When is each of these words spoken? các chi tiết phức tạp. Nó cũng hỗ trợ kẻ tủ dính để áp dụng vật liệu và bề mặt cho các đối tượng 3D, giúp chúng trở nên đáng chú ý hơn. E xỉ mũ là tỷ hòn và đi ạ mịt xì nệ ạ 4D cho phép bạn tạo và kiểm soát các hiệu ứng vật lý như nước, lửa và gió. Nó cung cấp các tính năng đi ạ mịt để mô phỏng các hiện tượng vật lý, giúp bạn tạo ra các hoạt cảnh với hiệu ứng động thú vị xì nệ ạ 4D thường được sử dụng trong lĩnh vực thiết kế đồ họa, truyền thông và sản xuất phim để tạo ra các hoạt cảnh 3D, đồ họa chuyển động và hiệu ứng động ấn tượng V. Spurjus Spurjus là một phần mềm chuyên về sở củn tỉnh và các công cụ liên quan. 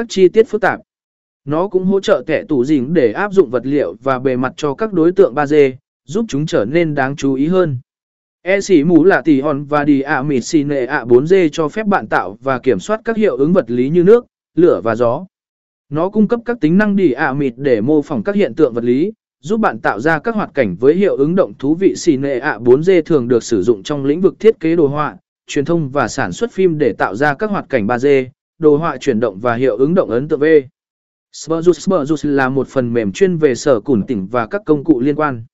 các 0.00 0.06
chi 0.08 0.28
tiết 0.28 0.48
phức 0.48 0.60
tạp. 0.60 0.80
Nó 1.44 1.68
cũng 1.68 1.84
hỗ 1.84 2.00
trợ 2.00 2.22
kẻ 2.26 2.44
tủ 2.48 2.64
dính 2.64 2.94
để 2.94 3.12
áp 3.12 3.32
dụng 3.32 3.50
vật 3.50 3.66
liệu 3.66 3.96
và 4.02 4.18
bề 4.18 4.36
mặt 4.36 4.52
cho 4.56 4.74
các 4.74 4.92
đối 4.92 5.12
tượng 5.12 5.34
3D, 5.34 5.72
giúp 6.04 6.24
chúng 6.28 6.46
trở 6.46 6.64
nên 6.64 6.94
đáng 6.94 7.16
chú 7.16 7.34
ý 7.34 7.46
hơn. 7.46 7.78
E 8.42 8.60
xỉ 8.60 8.84
mũ 8.84 9.04
là 9.04 9.22
tỷ 9.22 9.40
hòn 9.40 9.64
và 9.64 9.84
đi 9.84 10.00
ạ 10.00 10.22
mịt 10.22 10.44
xì 10.44 10.64
nệ 10.64 10.86
ạ 10.86 11.04
4D 11.04 11.48
cho 11.52 11.68
phép 11.68 11.86
bạn 11.86 12.06
tạo 12.06 12.38
và 12.42 12.58
kiểm 12.58 12.80
soát 12.80 13.00
các 13.04 13.16
hiệu 13.16 13.36
ứng 13.36 13.52
vật 13.52 13.70
lý 13.70 13.88
như 13.88 14.04
nước, 14.04 14.26
lửa 14.56 14.80
và 14.84 14.94
gió. 14.94 15.26
Nó 15.88 16.10
cung 16.10 16.28
cấp 16.28 16.40
các 16.44 16.56
tính 16.60 16.78
năng 16.78 16.96
đi 16.96 17.12
ạ 17.12 17.32
mịt 17.32 17.52
để 17.56 17.80
mô 17.80 18.02
phỏng 18.02 18.22
các 18.22 18.34
hiện 18.34 18.54
tượng 18.54 18.74
vật 18.74 18.84
lý, 18.84 19.12
giúp 19.40 19.60
bạn 19.60 19.78
tạo 19.78 20.00
ra 20.00 20.18
các 20.18 20.34
hoạt 20.34 20.50
cảnh 20.54 20.76
với 20.80 20.94
hiệu 20.94 21.16
ứng 21.16 21.34
động 21.34 21.52
thú 21.58 21.74
vị 21.74 21.94
xì 21.96 22.16
nệ 22.16 22.38
ạ 22.38 22.58
4D 22.58 23.02
thường 23.02 23.28
được 23.28 23.42
sử 23.42 23.62
dụng 23.62 23.82
trong 23.82 24.04
lĩnh 24.04 24.20
vực 24.20 24.40
thiết 24.40 24.60
kế 24.60 24.76
đồ 24.76 24.86
họa, 24.86 25.16
truyền 25.46 25.64
thông 25.64 25.90
và 25.90 26.08
sản 26.08 26.32
xuất 26.32 26.52
phim 26.52 26.78
để 26.78 26.92
tạo 26.92 27.14
ra 27.14 27.34
các 27.34 27.50
hoạt 27.50 27.66
cảnh 27.68 27.86
3D, 27.86 28.26
đồ 28.60 28.76
họa 28.76 28.96
chuyển 28.96 29.20
động 29.20 29.38
và 29.38 29.54
hiệu 29.54 29.76
ứng 29.76 29.94
động 29.94 30.10
ấn 30.10 30.28
tượng 30.28 30.40
V. 30.40 30.44
Spurjus 31.32 31.72
Spurjus 31.72 32.30
là 32.30 32.48
một 32.48 32.68
phần 32.68 32.92
mềm 32.92 33.12
chuyên 33.12 33.36
về 33.36 33.54
sở 33.54 33.80
củn 33.80 34.06
tỉnh 34.06 34.26
và 34.26 34.46
các 34.46 34.62
công 34.66 34.84
cụ 34.84 35.00
liên 35.00 35.14
quan. 35.14 35.44